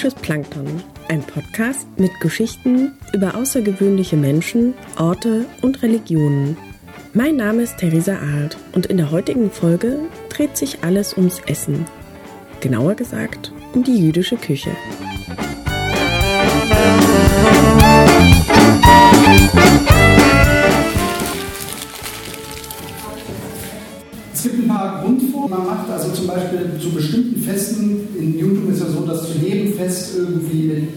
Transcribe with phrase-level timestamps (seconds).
[0.00, 6.56] Akustisches Plankton, ein Podcast mit Geschichten über außergewöhnliche Menschen, Orte und Religionen.
[7.12, 9.98] Mein Name ist Theresa Alt und in der heutigen Folge
[10.30, 11.84] dreht sich alles ums Essen.
[12.60, 14.70] Genauer gesagt um die jüdische Küche.
[24.32, 25.90] Es gibt ein paar Grundformen, man macht.
[25.90, 30.16] Also zum Beispiel zu bestimmten Festen, in Judentum ist ja so, dass zu jedem Fest
[30.16, 30.88] irgendwie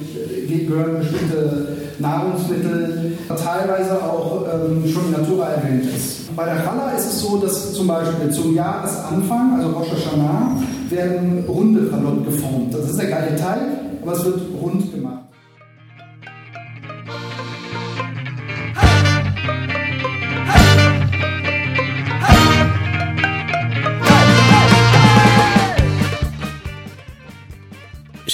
[0.73, 1.67] gehören bestimmte
[1.99, 6.35] Nahrungsmittel, teilweise auch ähm, schon Natura erwähnt ist.
[6.35, 10.57] Bei der Challah ist es so, dass zum Beispiel zum Jahresanfang, also Rosh Hashanah,
[10.89, 12.73] werden runde Chalot geformt.
[12.73, 13.61] Das ist der geile Teig,
[14.01, 15.23] aber es wird rund gemacht.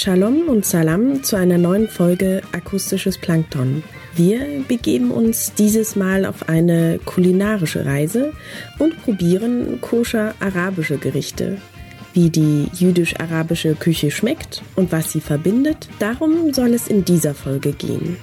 [0.02, 3.82] Shalom und Salam zu einer neuen Folge Akustisches Plankton.
[4.16, 8.32] Wir begeben uns dieses Mal auf eine kulinarische Reise
[8.78, 11.58] und probieren koscher arabische Gerichte.
[12.14, 17.72] Wie die jüdisch-arabische Küche schmeckt und was sie verbindet, darum soll es in dieser Folge
[17.72, 18.16] gehen.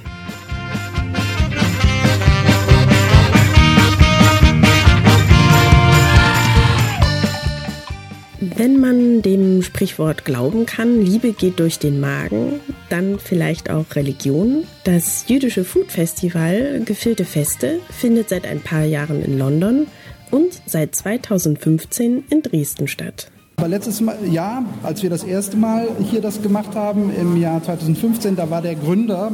[8.58, 14.64] Wenn man dem Sprichwort glauben kann, Liebe geht durch den Magen, dann vielleicht auch Religion.
[14.84, 19.86] Das jüdische Food Festival Gefüllte Feste findet seit ein paar Jahren in London
[20.32, 23.30] und seit 2015 in Dresden statt.
[23.58, 28.36] Aber letztes Jahr, als wir das erste Mal hier das gemacht haben, im Jahr 2015,
[28.36, 29.32] da war der Gründer,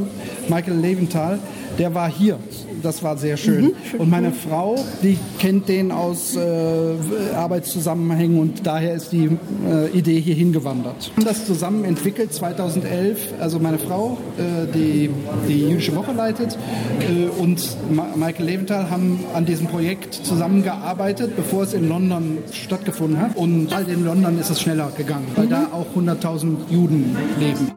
[0.49, 1.39] Michael Leventhal,
[1.77, 2.37] der war hier.
[2.81, 3.65] Das war sehr schön.
[3.65, 3.99] Mhm.
[3.99, 6.95] Und meine Frau, die kennt den aus äh,
[7.35, 9.29] Arbeitszusammenhängen und daher ist die
[9.69, 11.11] äh, Idee hier hingewandert.
[11.15, 13.35] Wir haben das zusammen entwickelt 2011.
[13.39, 15.09] Also meine Frau, äh, die
[15.47, 16.57] die jüdische Woche leitet,
[16.99, 23.19] äh, und Ma Michael Leventhal haben an diesem Projekt zusammengearbeitet, bevor es in London stattgefunden
[23.19, 23.35] hat.
[23.35, 25.49] Und halt in London ist es schneller gegangen, weil mhm.
[25.49, 27.71] da auch 100.000 Juden leben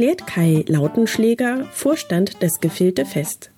[0.00, 3.50] erklärt Kai Lautenschläger, Vorstand des Gefilde Fest.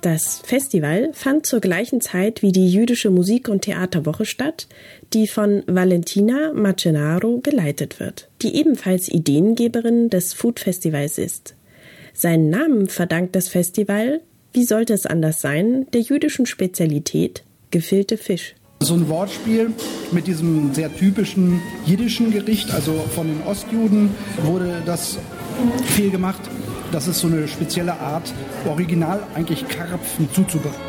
[0.00, 4.68] Das Festival fand zur gleichen Zeit wie die jüdische Musik- und Theaterwoche statt,
[5.12, 11.56] die von Valentina Macenaro geleitet wird, die ebenfalls Ideengeberin des Food Festivals ist.
[12.14, 14.20] Seinen Namen verdankt das Festival,
[14.52, 17.42] wie sollte es anders sein, der jüdischen Spezialität
[17.72, 18.54] gefüllte Fisch.
[18.78, 19.72] So ein Wortspiel
[20.12, 24.10] mit diesem sehr typischen jiddischen Gericht, also von den Ostjuden
[24.44, 25.18] wurde das
[25.84, 26.40] viel gemacht.
[26.90, 28.32] Das ist so eine spezielle Art,
[28.66, 30.80] original eigentlich Karpfen zuzubereiten.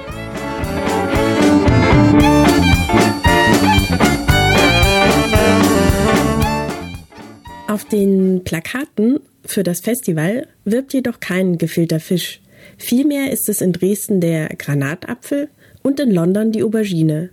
[7.68, 12.40] Auf den Plakaten für das Festival wirbt jedoch kein gefüllter Fisch.
[12.78, 15.50] Vielmehr ist es in Dresden der Granatapfel
[15.82, 17.32] und in London die Aubergine.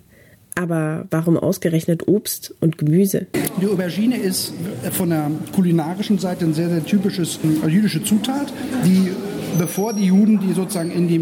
[0.55, 3.27] Aber warum ausgerechnet Obst und Gemüse?
[3.61, 4.53] Die Aubergine ist
[4.93, 8.53] von der kulinarischen Seite ein sehr, sehr typisches äh, jüdische Zutat,
[8.85, 9.11] die
[9.59, 11.21] bevor die Juden die sozusagen in die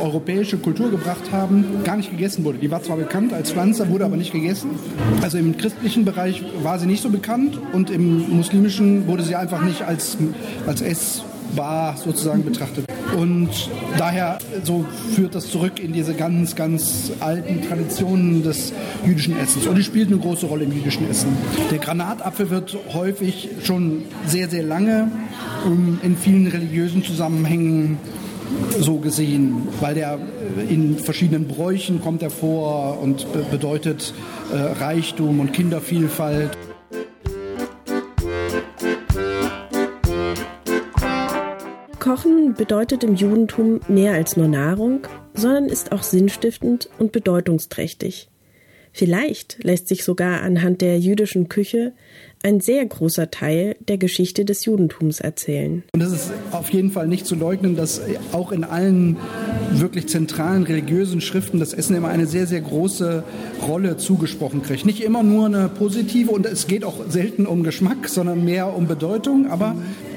[0.00, 2.58] europäische Kultur gebracht haben, gar nicht gegessen wurde.
[2.58, 4.70] Die war zwar bekannt als Pflanze, wurde aber nicht gegessen.
[5.22, 9.62] Also im christlichen Bereich war sie nicht so bekannt und im muslimischen wurde sie einfach
[9.62, 10.18] nicht als,
[10.66, 12.86] als Ess bar sozusagen betrachtet.
[13.16, 13.50] Und
[13.96, 14.84] daher so
[15.14, 18.72] führt das zurück in diese ganz, ganz alten Traditionen des
[19.04, 19.66] jüdischen Essens.
[19.66, 21.28] Und die spielt eine große Rolle im jüdischen Essen.
[21.70, 25.10] Der Granatapfel wird häufig schon sehr, sehr lange
[26.02, 27.98] in vielen religiösen Zusammenhängen
[28.78, 30.18] so gesehen, weil der
[30.68, 34.12] in verschiedenen Bräuchen kommt er vor und bedeutet
[34.52, 36.50] äh, Reichtum und Kindervielfalt.
[42.04, 48.28] Kochen bedeutet im Judentum mehr als nur Nahrung, sondern ist auch sinnstiftend und bedeutungsträchtig.
[48.92, 51.94] Vielleicht lässt sich sogar anhand der jüdischen Küche
[52.42, 55.82] ein sehr großer Teil der Geschichte des Judentums erzählen.
[55.94, 58.02] Und es ist auf jeden Fall nicht zu leugnen, dass
[58.32, 59.16] auch in allen
[59.72, 63.24] wirklich zentralen religiösen Schriften das Essen immer eine sehr, sehr große
[63.66, 64.84] Rolle zugesprochen kriegt.
[64.84, 68.86] Nicht immer nur eine positive und es geht auch selten um Geschmack, sondern mehr um
[68.86, 69.74] Bedeutung, aber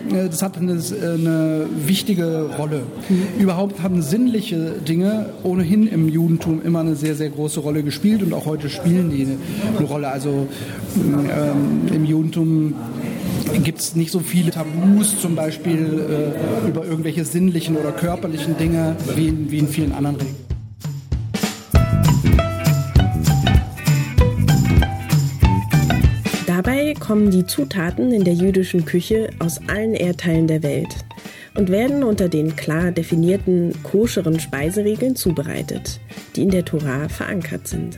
[0.09, 2.83] das hat eine, eine wichtige Rolle.
[3.09, 3.41] Mhm.
[3.41, 8.33] Überhaupt haben sinnliche Dinge ohnehin im Judentum immer eine sehr, sehr große Rolle gespielt und
[8.33, 9.37] auch heute spielen die eine,
[9.77, 10.09] eine Rolle.
[10.09, 10.47] Also
[10.95, 12.73] ähm, im Judentum
[13.63, 16.33] gibt es nicht so viele Tabus, zum Beispiel
[16.65, 20.47] äh, über irgendwelche sinnlichen oder körperlichen Dinge, wie in, wie in vielen anderen Regeln.
[27.07, 30.89] Kommen die Zutaten in der jüdischen Küche aus allen Erdteilen der Welt
[31.55, 36.01] und werden unter den klar definierten koscheren Speiseregeln zubereitet,
[36.35, 37.97] die in der Tora verankert sind.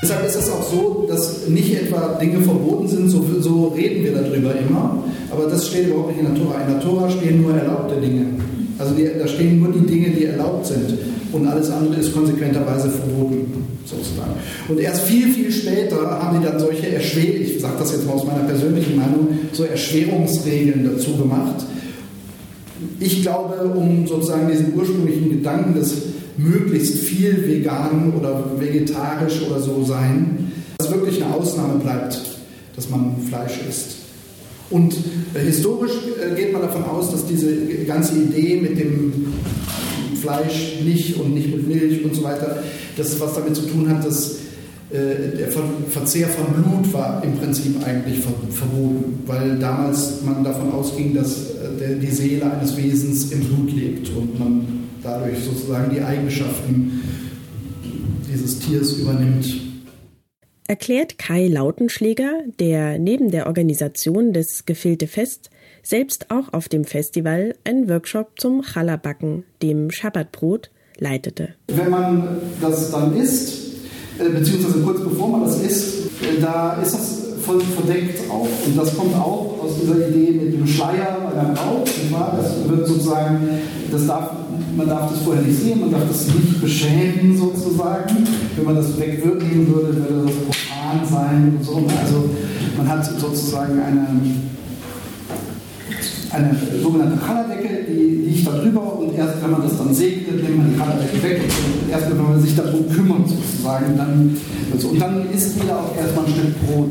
[0.00, 4.14] Deshalb ist es auch so, dass nicht etwa Dinge verboten sind, so, so reden wir
[4.14, 5.02] darüber immer,
[5.32, 6.60] aber das steht überhaupt nicht in der Tora.
[6.60, 8.26] In der Tora stehen nur erlaubte Dinge.
[8.78, 10.96] Also die, da stehen nur die Dinge, die erlaubt sind
[11.36, 14.32] und alles andere ist konsequenterweise verboten, sozusagen.
[14.68, 18.14] Und erst viel, viel später haben die dann solche Erschwerungen, ich sage das jetzt mal
[18.14, 21.64] aus meiner persönlichen Meinung, so Erschwerungsregeln dazu gemacht.
[23.00, 25.94] Ich glaube, um sozusagen diesen ursprünglichen Gedanken des
[26.36, 32.20] möglichst viel vegan oder vegetarisch oder so sein, dass wirklich eine Ausnahme bleibt,
[32.74, 33.96] dass man Fleisch isst.
[34.68, 34.94] Und
[35.34, 37.54] äh, historisch äh, geht man davon aus, dass diese
[37.86, 39.32] ganze Idee mit dem
[40.26, 42.62] Fleisch nicht und nicht mit Milch und so weiter,
[42.96, 44.38] das was damit zu tun hat, dass
[44.90, 45.48] äh, der
[45.88, 51.96] Verzehr von Blut war im Prinzip eigentlich verboten, weil damals man davon ausging, dass äh,
[52.00, 54.66] die Seele eines Wesens im Blut lebt und man
[55.02, 57.02] dadurch sozusagen die Eigenschaften
[58.32, 59.46] dieses Tiers übernimmt.
[60.68, 65.50] Erklärt Kai Lautenschläger, der neben der Organisation des Gefilde Fest
[65.86, 71.50] selbst auch auf dem Festival einen Workshop zum Chalabacken, dem Schabbatbrot, leitete.
[71.68, 73.74] Wenn man das dann isst,
[74.18, 78.48] äh, beziehungsweise kurz bevor man das isst, äh, da ist das voll verdeckt auch.
[78.66, 81.88] Und das kommt auch aus dieser Idee mit dem Schleier bei der Braut.
[82.36, 83.48] Das wird sozusagen,
[83.92, 84.32] das darf,
[84.76, 88.26] man darf das vorher nicht sehen, man darf das nicht beschämen sozusagen.
[88.56, 91.74] Wenn man das wegwirken würde, würde das profan sein und so.
[92.02, 92.30] Also
[92.76, 94.08] man hat sozusagen eine
[96.32, 100.58] eine sogenannte Chalerdecke, die liegt da drüber und erst wenn man das dann segnet, nimmt
[100.58, 104.36] man die Chalerdecke weg und erst wenn man sich darum kümmert sozusagen, dann,
[104.72, 106.90] also, und dann isst jeder auch erstmal ein Stück Brot.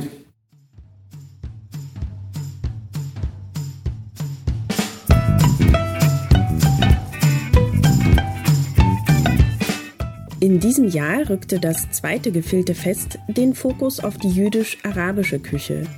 [10.39, 15.83] In diesem Jahr rückte das zweite Gefilte Fest den Fokus auf die jüdisch-arabische Küche–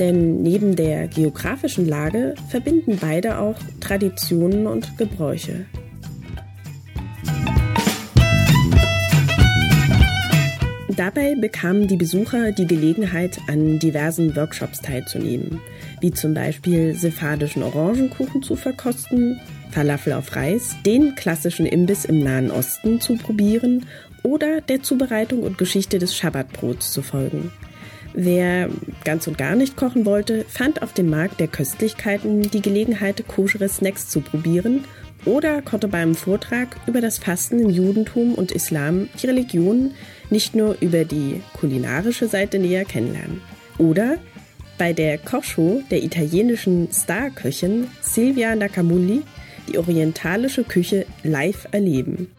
[0.00, 5.66] denn neben der geografischen Lage verbinden beide auch Traditionen und Gebräuche.
[10.96, 15.60] Dabei bekamen die Besucher die Gelegenheit, an diversen Workshops teilzunehmen,
[16.00, 22.50] wie zum Beispiel sephardischen Orangenkuchen zu verkosten, Falafel auf Reis, den klassischen Imbiss im Nahen
[22.50, 23.86] Osten zu probieren
[24.22, 27.50] oder der Zubereitung und Geschichte des Schabbatbrots zu folgen.
[28.12, 28.68] Wer
[29.04, 33.68] ganz und gar nicht kochen wollte, fand auf dem Markt der Köstlichkeiten die Gelegenheit, koschere
[33.68, 34.84] Snacks zu probieren
[35.24, 39.92] oder konnte beim Vortrag über das Fasten im Judentum und Islam die Religion
[40.30, 43.42] nicht nur über die kulinarische Seite näher kennenlernen.
[43.78, 44.16] Oder
[44.78, 49.22] bei der Kochshow der italienischen Starköchin Silvia Nakamulli
[49.68, 52.30] die orientalische Küche live erleben.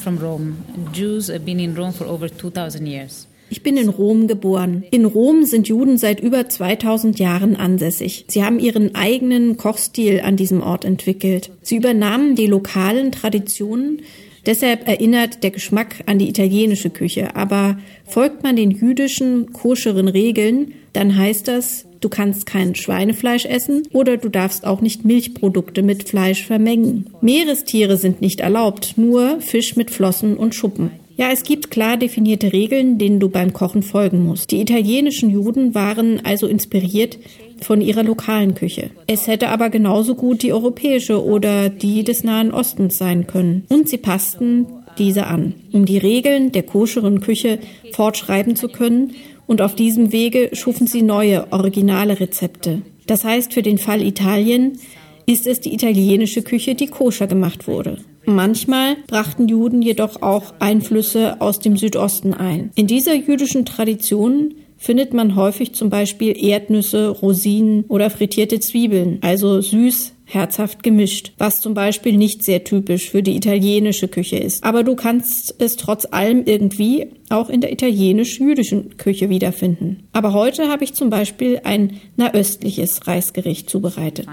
[0.00, 0.56] From Rome.
[0.92, 3.26] Jews have been in Rome for over 2000 years.
[3.52, 4.84] Ich bin in Rom geboren.
[4.92, 8.24] In Rom sind Juden seit über 2000 Jahren ansässig.
[8.28, 11.50] Sie haben ihren eigenen Kochstil an diesem Ort entwickelt.
[11.60, 14.02] Sie übernahmen die lokalen Traditionen.
[14.46, 17.34] Deshalb erinnert der Geschmack an die italienische Küche.
[17.34, 23.82] Aber folgt man den jüdischen, koscheren Regeln, dann heißt das, Du kannst kein Schweinefleisch essen
[23.92, 27.06] oder du darfst auch nicht Milchprodukte mit Fleisch vermengen.
[27.20, 30.90] Meerestiere sind nicht erlaubt, nur Fisch mit Flossen und Schuppen.
[31.16, 34.50] Ja, es gibt klar definierte Regeln, denen du beim Kochen folgen musst.
[34.52, 37.18] Die italienischen Juden waren also inspiriert
[37.60, 38.88] von ihrer lokalen Küche.
[39.06, 43.66] Es hätte aber genauso gut die europäische oder die des Nahen Ostens sein können.
[43.68, 44.64] Und sie passten
[44.96, 45.54] diese an.
[45.72, 47.58] Um die Regeln der koscheren Küche
[47.92, 49.12] fortschreiben zu können,
[49.50, 52.82] und auf diesem Wege schufen sie neue, originale Rezepte.
[53.08, 54.78] Das heißt, für den Fall Italien
[55.26, 57.98] ist es die italienische Küche, die koscher gemacht wurde.
[58.26, 62.70] Manchmal brachten Juden jedoch auch Einflüsse aus dem Südosten ein.
[62.76, 69.60] In dieser jüdischen Tradition findet man häufig zum Beispiel Erdnüsse, Rosinen oder frittierte Zwiebeln, also
[69.60, 74.64] süß, herzhaft gemischt, was zum Beispiel nicht sehr typisch für die italienische Küche ist.
[74.64, 80.08] Aber du kannst es trotz allem irgendwie auch in der italienisch-jüdischen Küche wiederfinden.
[80.12, 84.26] Aber heute habe ich zum Beispiel ein nahöstliches Reisgericht zubereitet.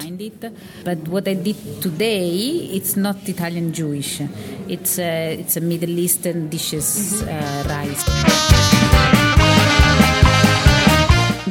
[0.83, 4.21] But what I did today, it's not Italian Jewish.
[4.67, 8.56] It's a, it's a Middle Eastern dishes uh, rice.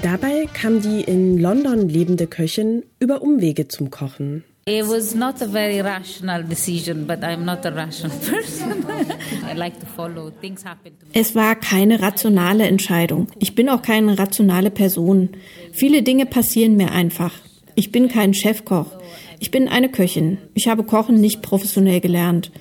[0.06, 4.44] Dabei kam die in London lebende Köchin über Umwege zum Kochen.
[4.68, 8.86] It was not a very rational decision, but I'm not a rational person.
[9.50, 11.10] I like to follow things happen to me.
[11.12, 13.26] Es war keine rationale Entscheidung.
[13.40, 15.30] Ich bin auch keine rationale Person.
[15.72, 17.32] Viele Dinge passieren mir einfach.
[17.74, 18.92] Ich bin kein Chefkoch.
[19.40, 20.38] Ich bin eine Köchin.
[20.54, 22.52] Ich habe Kochen nicht professionell gelernt.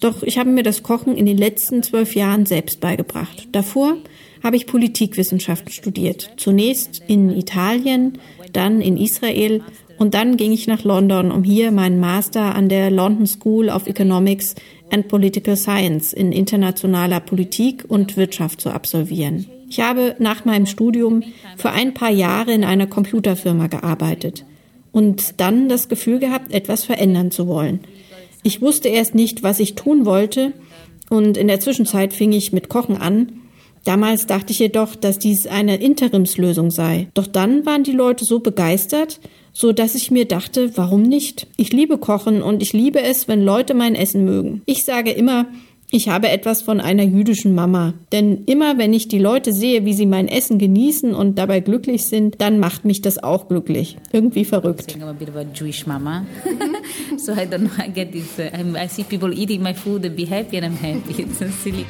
[0.00, 3.48] Doch ich habe mir das Kochen in den letzten zwölf Jahren selbst beigebracht.
[3.52, 3.98] Davor
[4.44, 6.30] habe ich Politikwissenschaften studiert.
[6.36, 8.18] Zunächst in Italien,
[8.52, 9.62] dann in Israel
[9.98, 13.86] und dann ging ich nach London, um hier meinen Master an der London School of
[13.86, 14.54] Economics
[14.90, 19.46] and Political Science in internationaler Politik und Wirtschaft zu absolvieren.
[19.70, 21.22] Ich habe nach meinem Studium
[21.56, 24.44] für ein paar Jahre in einer Computerfirma gearbeitet
[24.92, 27.80] und dann das Gefühl gehabt, etwas verändern zu wollen.
[28.42, 30.52] Ich wusste erst nicht, was ich tun wollte
[31.08, 33.40] und in der Zwischenzeit fing ich mit Kochen an
[33.84, 37.08] Damals dachte ich jedoch, dass dies eine Interimslösung sei.
[37.14, 39.20] Doch dann waren die Leute so begeistert,
[39.52, 41.46] so dass ich mir dachte, warum nicht?
[41.56, 44.62] Ich liebe Kochen und ich liebe es, wenn Leute mein Essen mögen.
[44.66, 45.46] Ich sage immer,
[45.90, 47.94] ich habe etwas von einer jüdischen Mama.
[48.10, 52.06] Denn immer wenn ich die Leute sehe, wie sie mein Essen genießen und dabei glücklich
[52.06, 53.96] sind, dann macht mich das auch glücklich.
[54.12, 54.96] Irgendwie verrückt.
[54.96, 56.26] I'm a bit of a Jewish mama.
[57.16, 58.38] so I don't know, I get this.
[58.38, 61.22] Uh, I see people eating my food and be happy and I'm happy.
[61.22, 61.86] It's silly.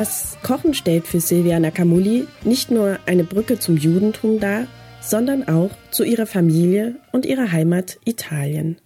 [0.00, 4.66] Das Kochen stellt für Silvia Nakamuli nicht nur eine Brücke zum Judentum dar,
[5.02, 8.78] sondern auch zu ihrer Familie und ihrer Heimat Italien.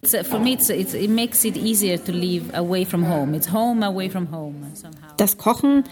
[5.16, 5.84] Das Kochen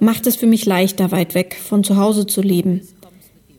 [0.00, 2.80] macht es für mich leichter, weit weg von zu Hause zu leben.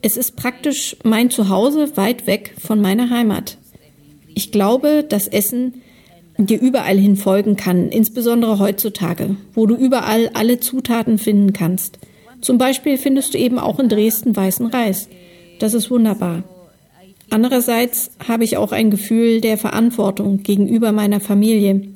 [0.02, 3.60] Es ist praktisch mein Zuhause weit weg von meiner Heimat.
[4.34, 5.83] Ich glaube, das Essen
[6.46, 12.00] dir überall hin folgen kann, insbesondere heutzutage, wo du überall alle Zutaten finden kannst.
[12.42, 15.08] Zum Beispiel findest du eben auch in Dresden weißen Reis.
[15.60, 16.44] Das ist wunderbar.
[17.30, 21.88] Andererseits habe ich auch ein Gefühl der Verantwortung gegenüber meiner Familie.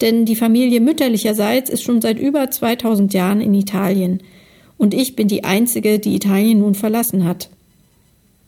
[0.00, 4.22] Denn die Familie mütterlicherseits ist schon seit über 2000 Jahren in Italien.
[4.76, 7.48] Und ich bin die Einzige, die Italien nun verlassen hat.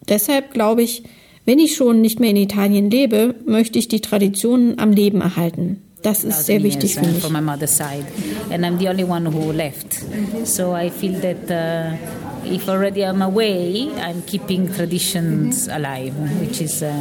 [0.09, 1.05] Deshalb glaube ich,
[1.47, 5.81] wenn ich schon nicht mehr in Italien lebe, möchte ich die Traditionen am Leben erhalten.
[6.03, 7.31] Das ist sehr wichtig für mich.
[7.31, 8.05] my mother's side,
[8.51, 10.05] and I'm the only one who left.
[10.45, 11.97] So I feel that uh,
[12.45, 16.93] if already I'm away, I'm keeping traditions alive, which is uh,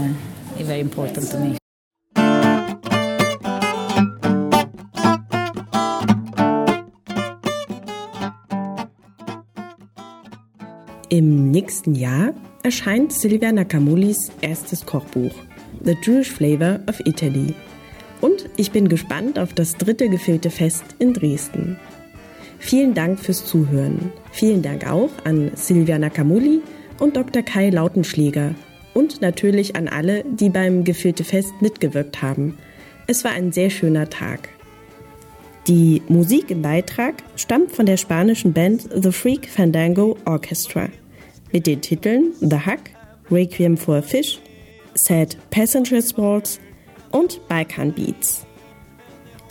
[0.59, 1.57] very important to me.
[11.09, 12.33] Im nächsten Jahr
[12.65, 15.35] erscheint Silvia Nakamulis erstes Kochbuch,
[15.83, 17.53] The Jewish Flavor of Italy.
[18.21, 21.77] Und ich bin gespannt auf das dritte gefüllte Fest in Dresden.
[22.57, 24.11] Vielen Dank fürs Zuhören.
[24.31, 26.61] Vielen Dank auch an Silvia Nakamuli
[26.97, 27.43] und Dr.
[27.43, 28.55] Kai Lautenschläger
[28.95, 32.57] und natürlich an alle, die beim gefüllte Fest mitgewirkt haben.
[33.05, 34.49] Es war ein sehr schöner Tag.
[35.67, 40.89] Die Musik im Beitrag stammt von der spanischen Band The Freak Fandango Orchestra
[41.55, 42.91] mit den Titeln The Hack,
[43.31, 44.39] Requiem for a Fish,
[44.93, 46.59] Sad Passengers Waltz
[47.11, 48.45] und Balkan Beats.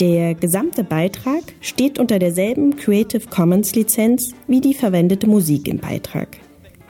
[0.01, 6.29] Der gesamte Beitrag steht unter derselben Creative Commons Lizenz wie die verwendete Musik im Beitrag.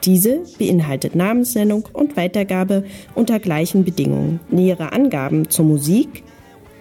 [0.03, 2.83] Diese beinhaltet Namensnennung und Weitergabe
[3.15, 4.41] unter gleichen Bedingungen.
[4.49, 6.23] Nähere Angaben zur Musik